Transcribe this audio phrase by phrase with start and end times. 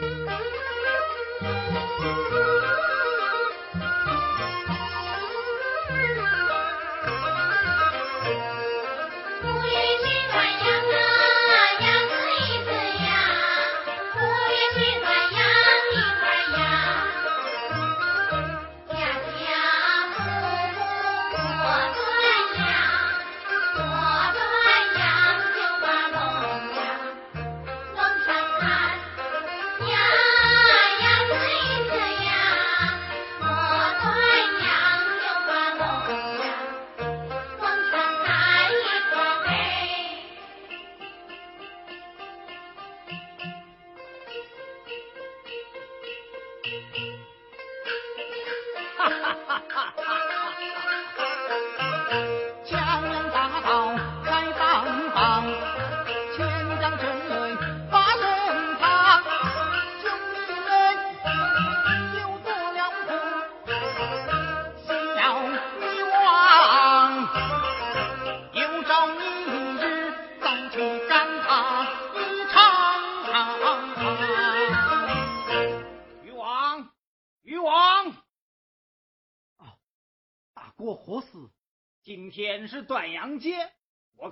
[0.00, 0.79] Thank you.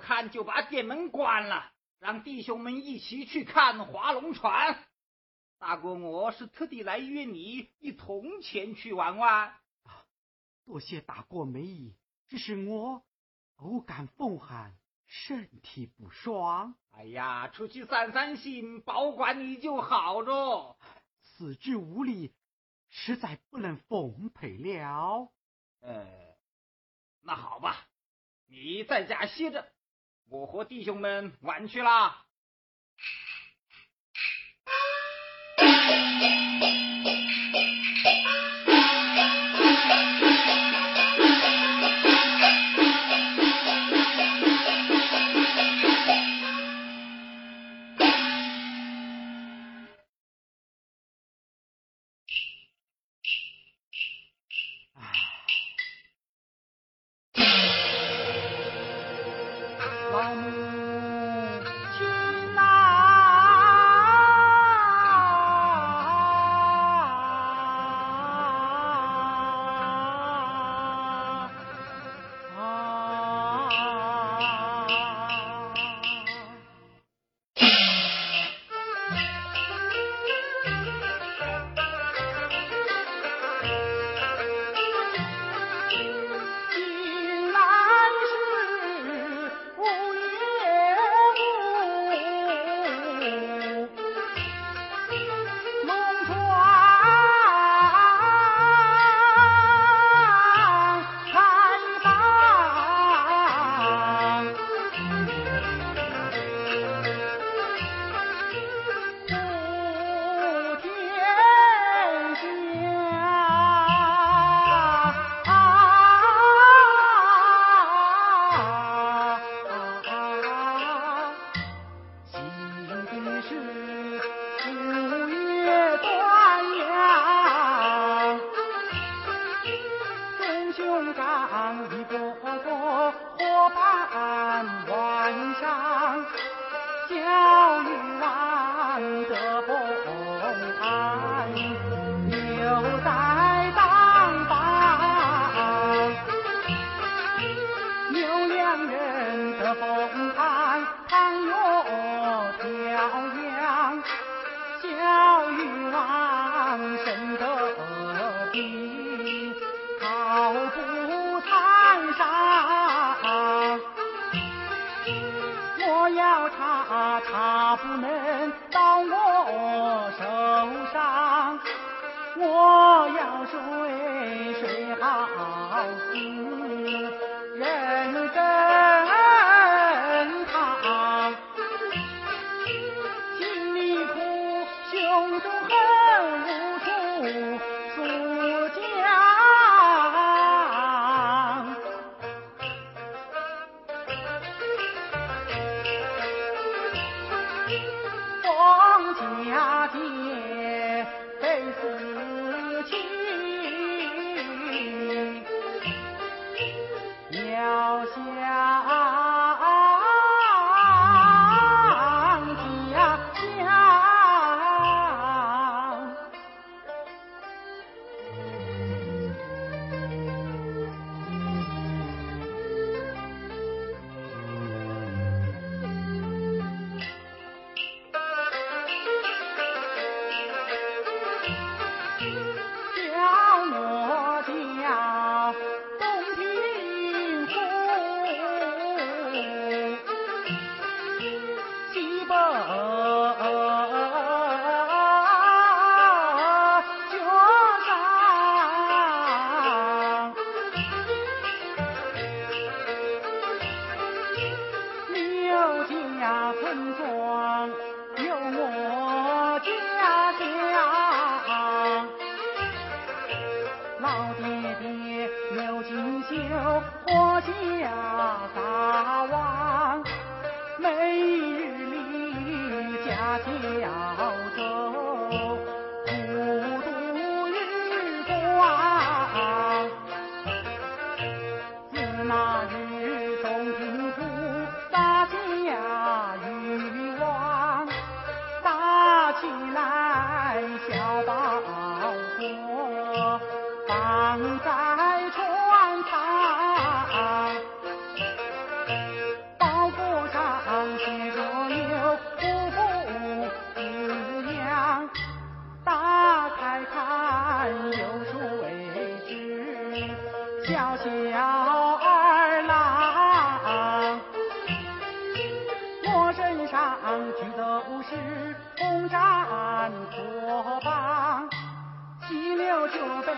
[0.09, 4.83] 看就把店门关了，让弟兄们一起去看划龙船。
[5.59, 9.55] 大哥，我是特地来约你一同前去玩玩。
[10.65, 11.95] 多谢大哥美意，
[12.27, 13.03] 只是我
[13.57, 16.73] 偶感风寒，身体不爽。
[16.89, 20.75] 哎呀，出去散散心，保管你就好着。
[21.21, 22.33] 四肢无力，
[22.89, 25.31] 实在不能奉陪了。
[25.81, 26.07] 呃。
[27.21, 27.85] 那好吧，
[28.47, 29.71] 你在家歇着，
[30.29, 32.23] 我和弟兄们玩去啦。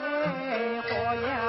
[0.04, 1.41] 哎，火焰。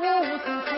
[0.00, 0.77] 我无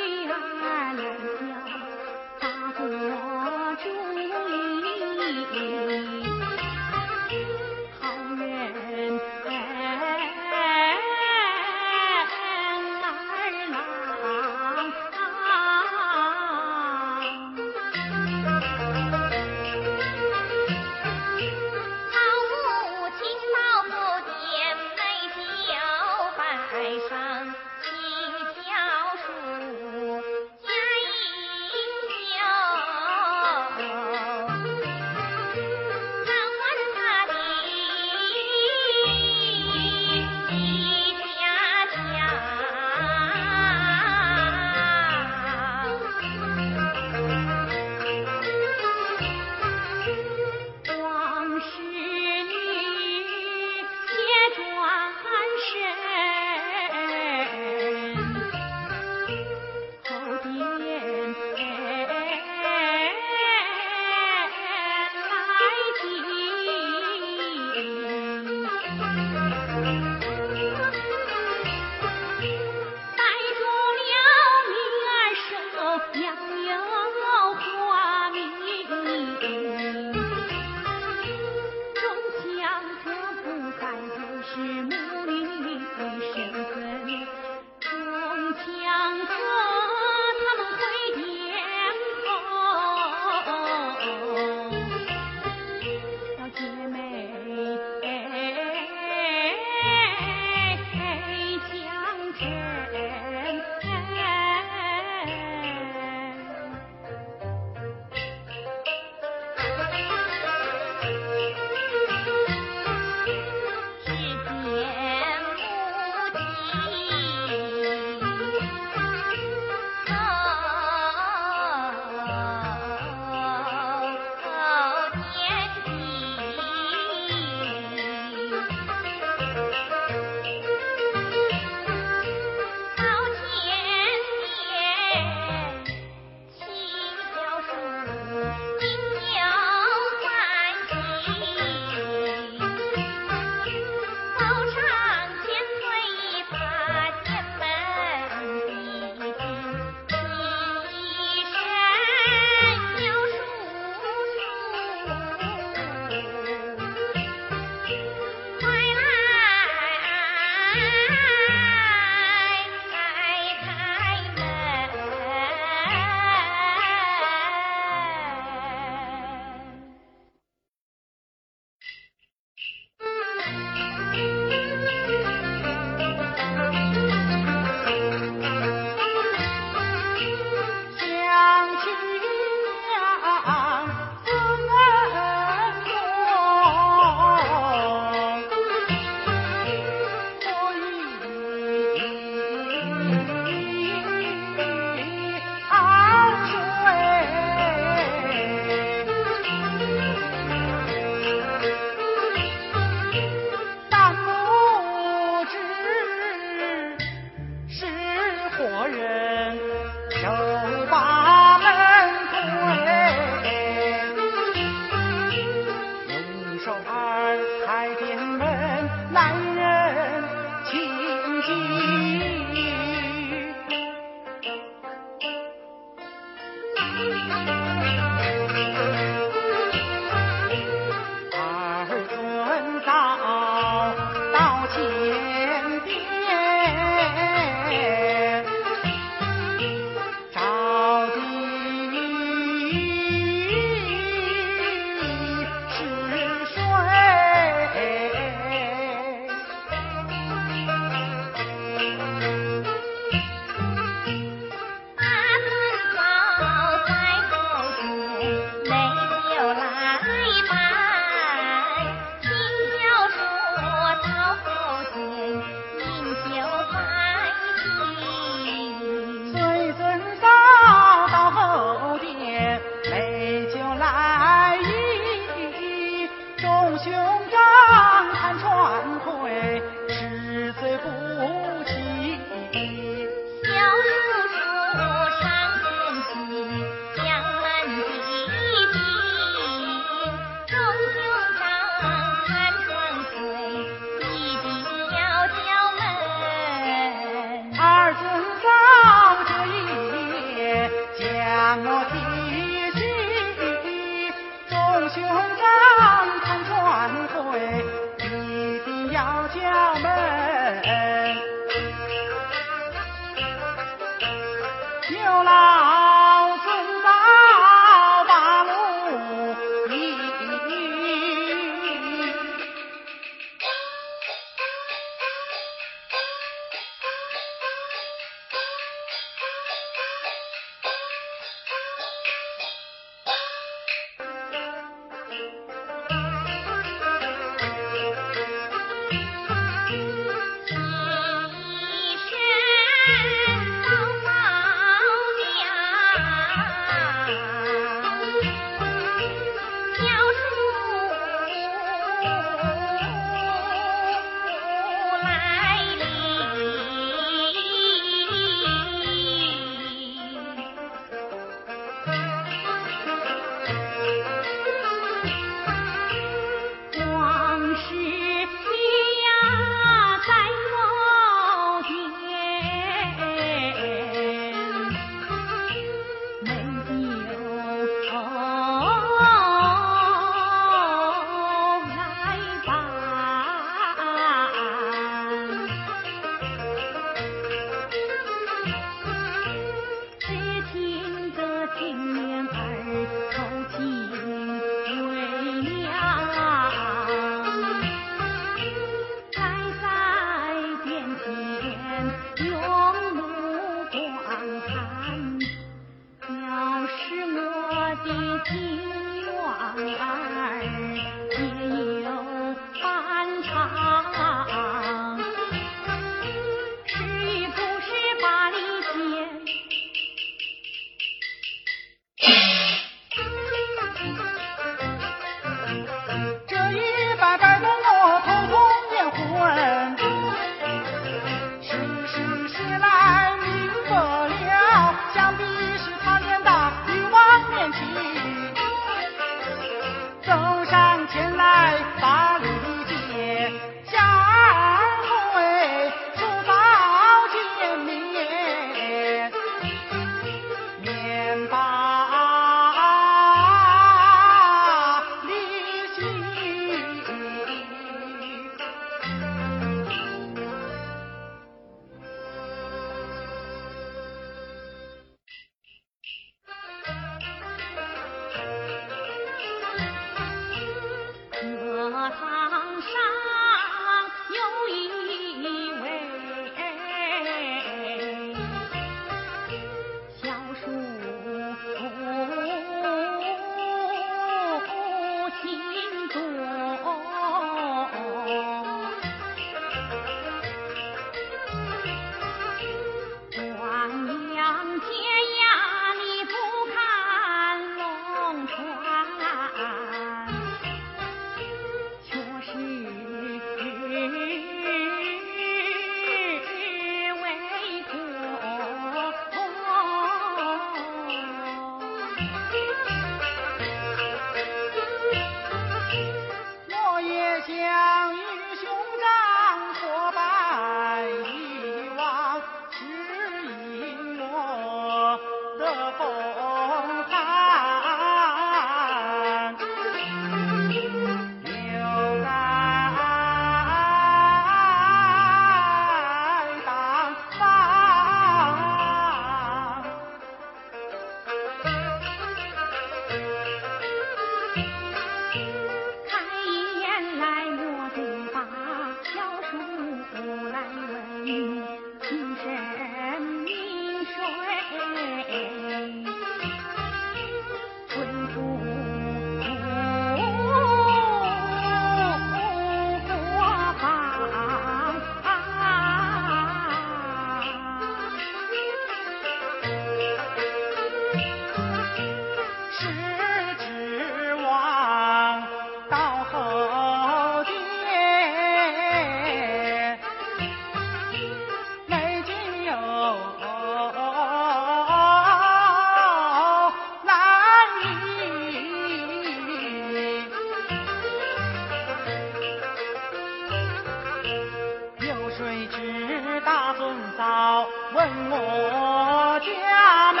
[596.24, 600.00] 大尊嫂问我家门，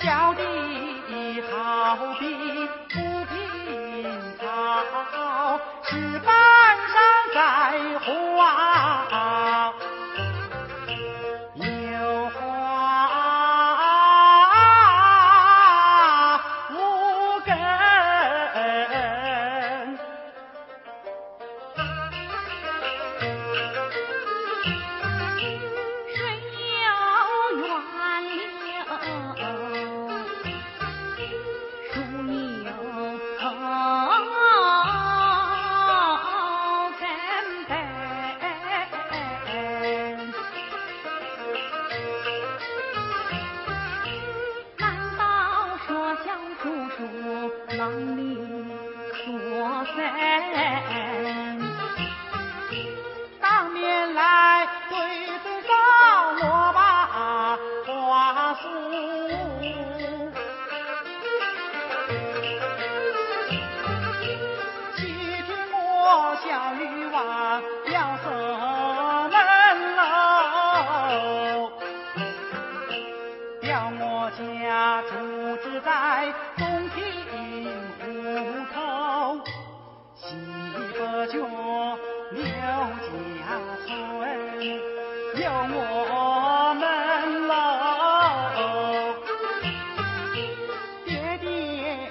[0.00, 0.42] 小弟
[1.50, 2.24] 好比
[2.88, 2.94] 不
[3.26, 3.34] 平
[4.38, 4.44] 草，
[5.84, 6.28] 石板
[6.92, 6.94] 上
[7.34, 7.36] 栽
[8.00, 8.95] 花。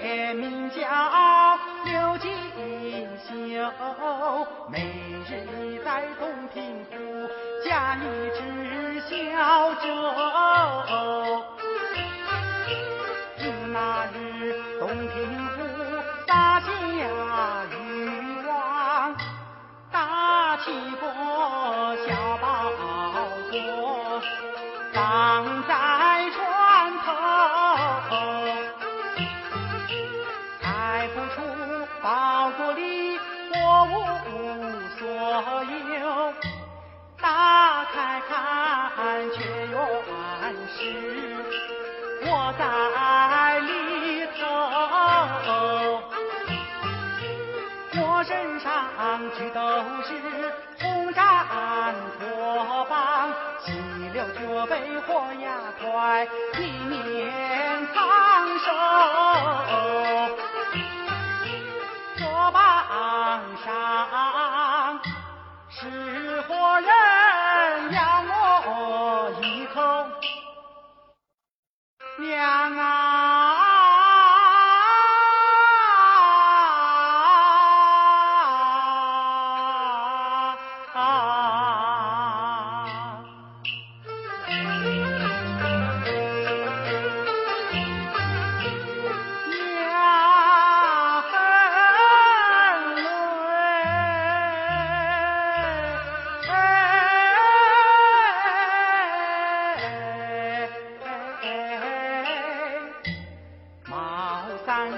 [0.05, 0.77] 学名叫
[1.83, 2.31] 刘金
[3.17, 3.27] 秀，
[4.69, 4.77] 每
[5.27, 6.93] 日在洞庭湖
[7.67, 7.99] 驾一
[8.37, 8.39] 只
[9.09, 9.81] 小舟。
[13.73, 15.15] 那日洞庭
[15.47, 15.57] 湖
[16.27, 16.67] 大下
[17.73, 17.83] 雨
[18.43, 18.51] 了，
[19.91, 21.34] 大气魄。
[37.95, 39.37] 看看却
[39.71, 40.77] 有暗示，
[42.23, 42.61] 我在
[43.61, 43.69] 里
[44.37, 44.43] 头，
[48.01, 48.67] 我身上
[49.37, 49.59] 去都
[50.03, 50.07] 是
[50.81, 51.17] 红毡
[52.19, 52.93] 破棒，
[53.61, 53.71] 洗
[54.13, 54.73] 了这杯
[55.07, 55.09] 火
[55.41, 55.47] 呀，
[55.79, 56.27] 快
[56.59, 56.93] 一面
[57.93, 57.97] 烫
[58.59, 58.67] 手。
[62.19, 62.59] 火棒
[63.63, 63.69] 上
[65.69, 65.79] 是
[66.41, 67.14] 活人。
[72.17, 73.34] 娘啊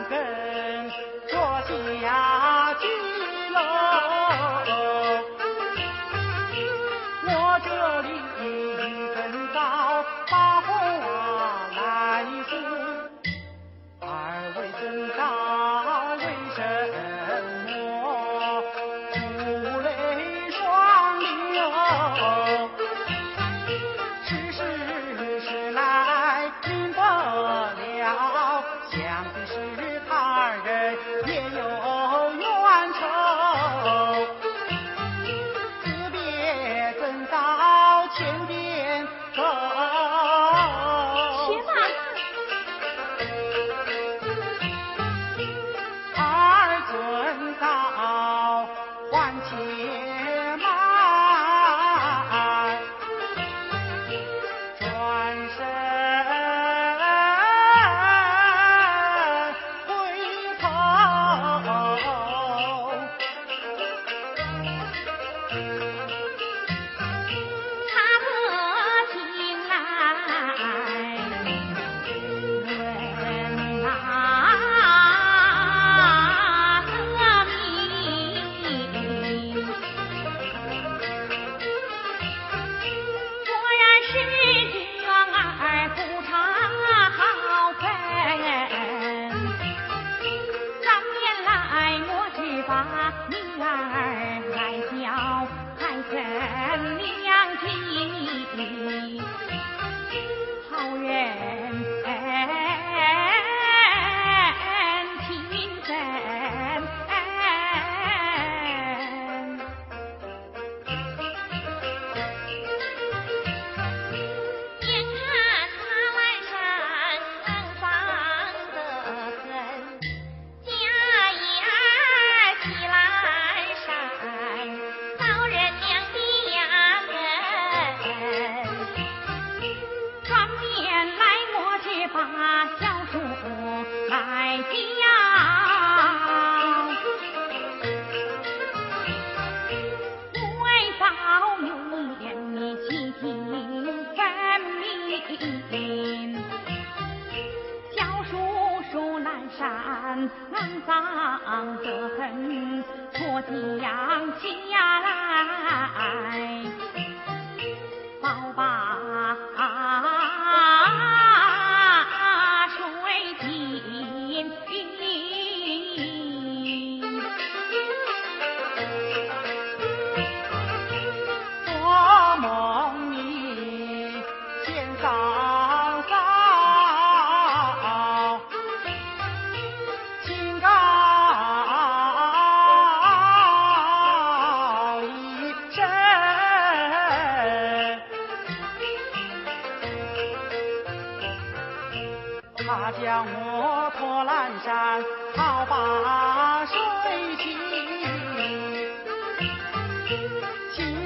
[0.10, 0.37] ذاك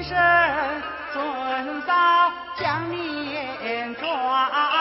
[0.02, 0.16] 清
[1.12, 4.71] 楚到将脸抓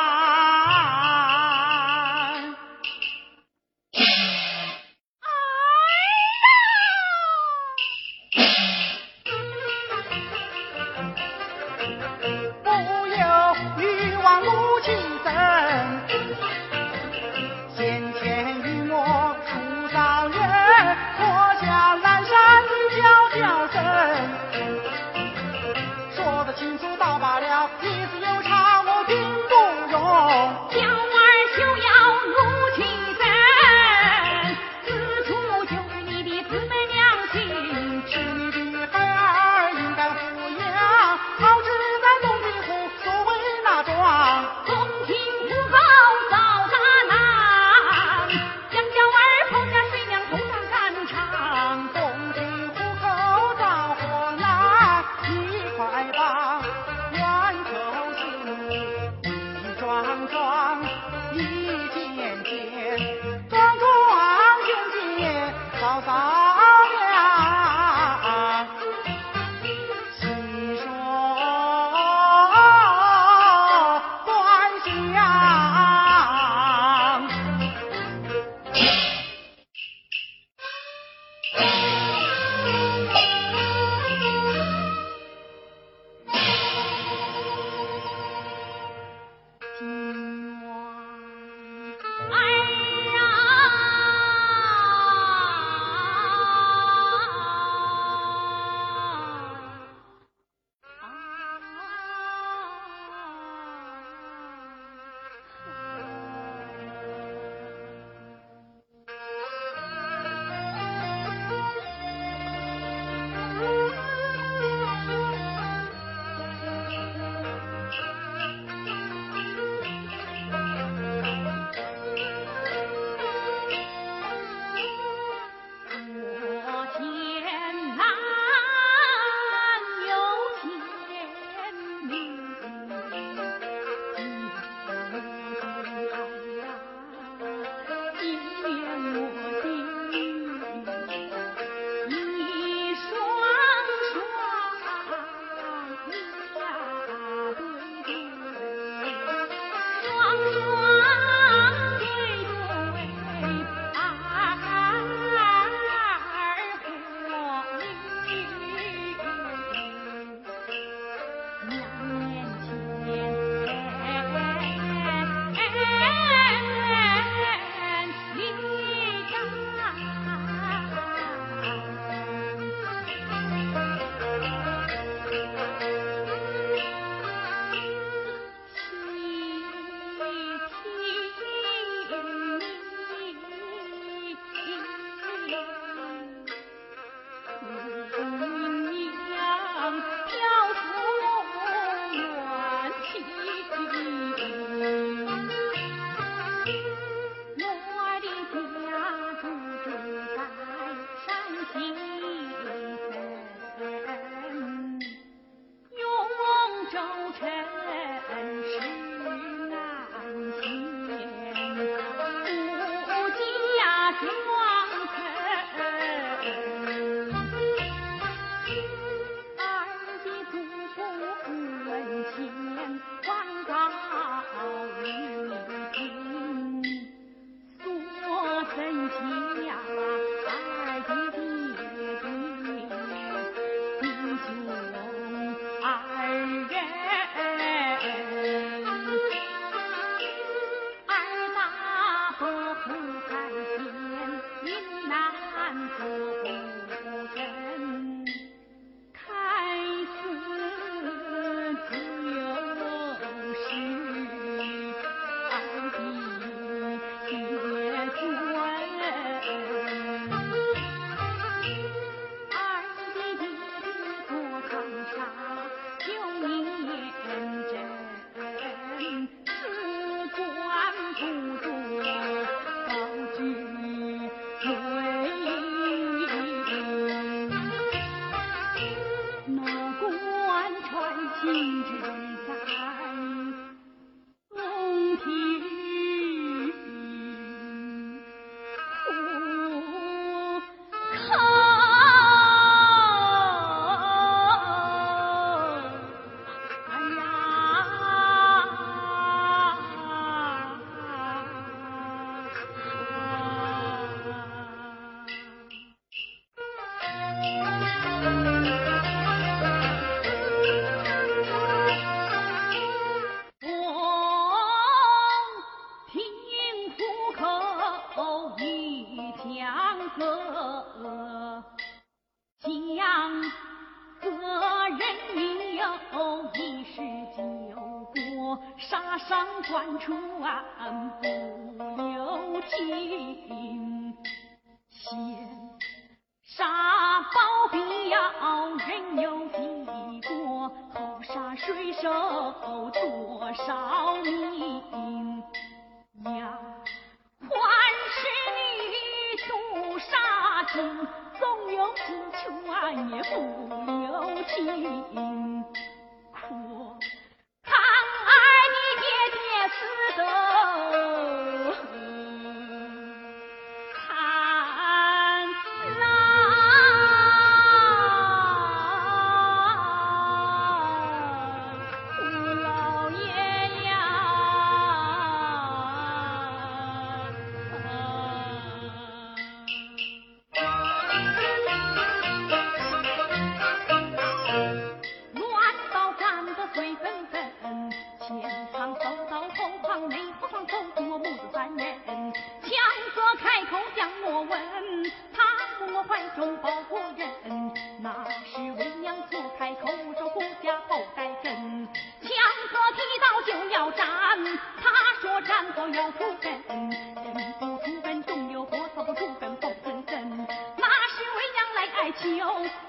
[405.78, 412.28] 要除根人不除根总有祸草不除根不分根那是为娘来哀求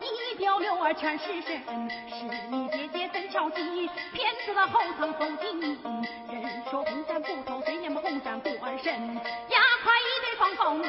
[0.00, 1.62] 一表柳儿全是身
[2.08, 10.84] 是你姐姐曾巧计骗出了后堂走进人说红山不偷谁也不红山不玩神压垮一对方方木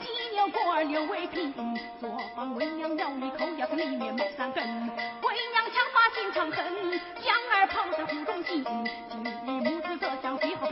[0.00, 1.52] 鸡牛过儿刘维平
[2.00, 8.64] 做饭为娘咬一口要在里面埋三根为娘强把心肠狠将儿抛在湖中心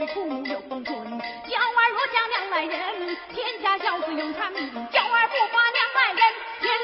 [0.05, 6.21] 个父母有封尊，娇儿若嫁娘来人，天下孝子永长命，娇儿不把娘来认，
[6.61, 6.77] 天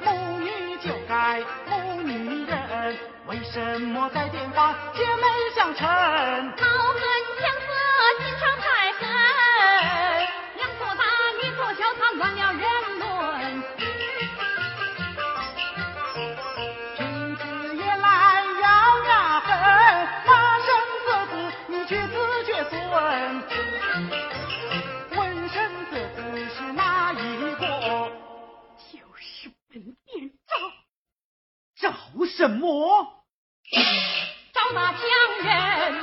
[0.00, 2.96] 母女就该母女人
[3.26, 5.22] 为什么在电话姐妹
[5.54, 5.86] 相称
[32.36, 32.68] 什么？
[34.52, 35.00] 赵大强
[35.42, 35.94] 人，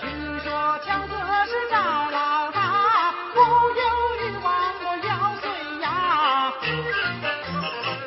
[0.00, 1.76] 听说强哥是赵
[2.10, 3.82] 老大，富有
[4.22, 4.46] 欲望，
[4.82, 5.08] 我腰
[5.42, 5.44] 酸
[5.82, 5.86] 呀，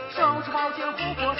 [0.09, 1.39] 手持宝剑护国家。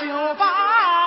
[0.00, 1.03] 酒吧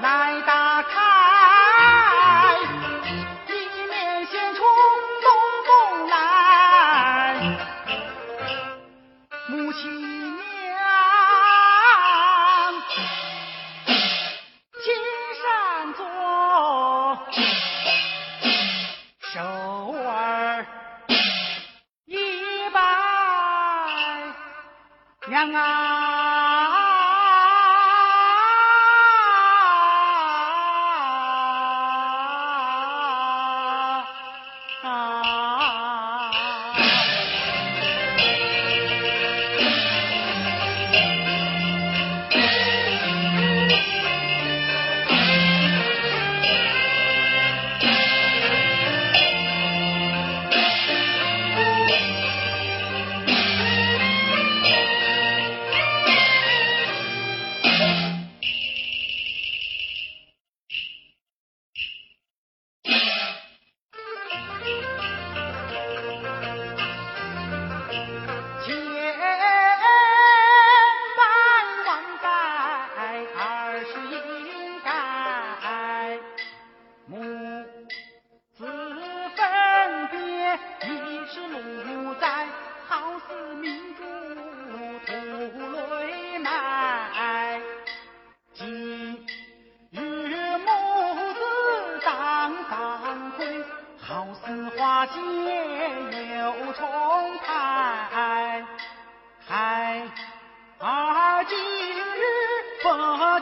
[0.00, 0.69] 来到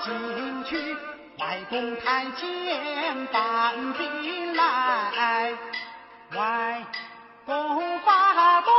[0.00, 0.96] 进去，
[1.38, 5.52] 外公太监搬进来，
[6.34, 6.82] 外
[7.44, 8.72] 公发动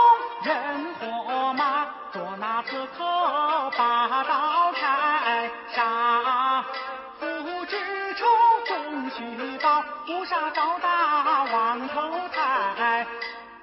[0.43, 6.63] 人火马，捉拿刺客拔刀开，杀
[7.19, 7.25] 父
[7.65, 8.25] 之仇
[8.65, 13.05] 终须报，不杀高大王头台，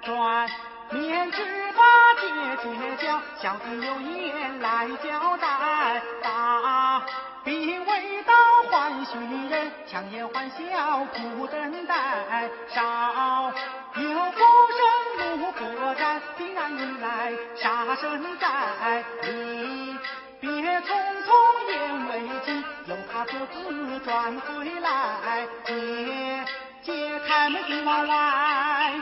[0.03, 0.49] 转
[0.91, 1.41] 念之
[1.73, 1.83] 把
[2.21, 2.27] 姐
[2.63, 6.01] 姐叫，小弟有言来交代。
[6.21, 6.86] 打。
[9.11, 10.57] 寻人，强颜欢笑
[11.05, 11.93] 苦等待。
[12.67, 13.53] 少
[13.95, 14.01] 有
[14.31, 14.39] 不
[14.77, 19.03] 生如破绽，兵难迎来杀声在。
[19.23, 19.97] 你
[20.39, 20.51] 别
[20.81, 20.85] 匆
[21.23, 21.29] 匆
[21.69, 22.11] 言未
[22.45, 25.47] 尽，又怕各自转回来。
[25.65, 26.45] 解
[26.83, 28.93] 解开门进门来。